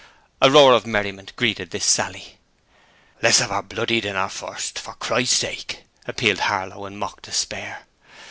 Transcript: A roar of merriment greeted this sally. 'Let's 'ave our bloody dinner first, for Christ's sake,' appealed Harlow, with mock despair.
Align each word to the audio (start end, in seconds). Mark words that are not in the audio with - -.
A 0.41 0.49
roar 0.49 0.73
of 0.73 0.87
merriment 0.87 1.31
greeted 1.35 1.69
this 1.69 1.85
sally. 1.85 2.39
'Let's 3.21 3.39
'ave 3.39 3.53
our 3.53 3.61
bloody 3.61 4.01
dinner 4.01 4.29
first, 4.29 4.79
for 4.79 4.95
Christ's 4.95 5.37
sake,' 5.37 5.83
appealed 6.07 6.39
Harlow, 6.39 6.79
with 6.85 6.93
mock 6.93 7.21
despair. 7.21 7.85